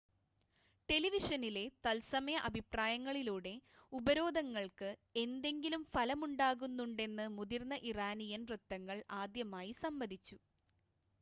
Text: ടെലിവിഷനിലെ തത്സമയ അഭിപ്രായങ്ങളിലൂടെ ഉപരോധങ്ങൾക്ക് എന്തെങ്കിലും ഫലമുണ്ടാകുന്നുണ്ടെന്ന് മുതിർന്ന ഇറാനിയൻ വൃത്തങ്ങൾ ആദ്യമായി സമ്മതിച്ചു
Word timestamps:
ടെലിവിഷനിലെ 0.89 1.63
തത്സമയ 1.83 2.37
അഭിപ്രായങ്ങളിലൂടെ 2.47 3.51
ഉപരോധങ്ങൾക്ക് 3.93 4.89
എന്തെങ്കിലും 5.23 5.83
ഫലമുണ്ടാകുന്നുണ്ടെന്ന് 5.93 7.27
മുതിർന്ന 7.37 7.77
ഇറാനിയൻ 7.91 8.43
വൃത്തങ്ങൾ 8.49 8.99
ആദ്യമായി 9.19 9.73
സമ്മതിച്ചു 9.83 10.39